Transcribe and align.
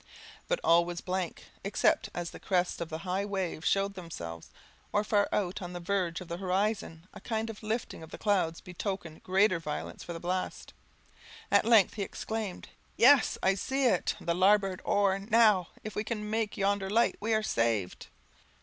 But 0.47 0.59
all 0.63 0.83
was 0.83 0.99
blank, 0.99 1.43
except 1.63 2.09
as 2.15 2.31
the 2.31 2.39
crests 2.39 2.81
of 2.81 2.89
the 2.89 2.97
high 3.09 3.23
waves 3.23 3.67
showed 3.67 3.93
themselves, 3.93 4.49
or 4.91 5.03
far 5.03 5.29
out 5.31 5.61
on 5.61 5.73
the 5.73 5.79
verge 5.79 6.21
of 6.21 6.27
the 6.27 6.37
horizon, 6.39 7.07
a 7.13 7.21
kind 7.21 7.51
of 7.51 7.61
lifting 7.61 8.01
of 8.01 8.09
the 8.09 8.17
clouds 8.17 8.61
betokened 8.61 9.21
greater 9.21 9.59
violence 9.59 10.03
for 10.03 10.13
the 10.13 10.19
blast. 10.19 10.73
At 11.51 11.65
length 11.65 11.93
he 11.93 12.01
exclaimed 12.01 12.67
"Yes, 12.97 13.37
I 13.43 13.53
see 13.53 13.85
it! 13.85 14.15
the 14.19 14.33
larboard 14.33 14.81
oar! 14.83 15.19
now! 15.19 15.67
if 15.83 15.93
we 15.95 16.03
can 16.03 16.27
make 16.27 16.57
yonder 16.57 16.89
light, 16.89 17.17
we 17.19 17.35
are 17.35 17.43
saved!" 17.43 18.07